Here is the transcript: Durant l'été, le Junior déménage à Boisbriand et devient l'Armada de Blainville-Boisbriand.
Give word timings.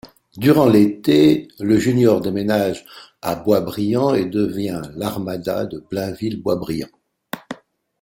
Durant 0.39 0.65
l'été, 0.65 1.47
le 1.59 1.77
Junior 1.77 2.21
déménage 2.21 2.87
à 3.21 3.35
Boisbriand 3.35 4.15
et 4.15 4.25
devient 4.25 4.81
l'Armada 4.95 5.67
de 5.67 5.77
Blainville-Boisbriand. 5.91 6.87